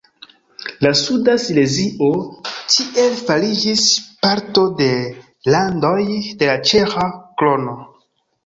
[0.85, 2.07] La suda Silezio
[2.71, 3.85] tiel fariĝis
[4.27, 4.91] parto de
[5.57, 5.97] landoj
[6.41, 7.09] de la ĉeĥa
[7.43, 7.79] krono.